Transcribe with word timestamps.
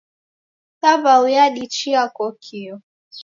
Saw'au 0.79 1.23
radichia 1.35 2.03
kokio 2.17 2.75